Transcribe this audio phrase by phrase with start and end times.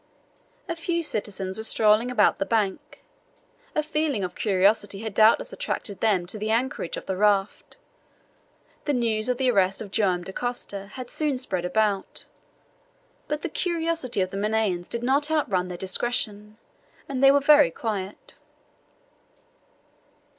[0.67, 3.03] A few citizens were strolling about the bank.
[3.75, 7.77] A feeling of curiosity had doubtless attracted them to the anchorage of the raft.
[8.85, 12.25] The news of the arrest of Joam Dacosta had soon spread about,
[13.27, 16.57] but the curiosity of the Manaens did not outrun their discretion,
[17.07, 18.33] and they were very quiet.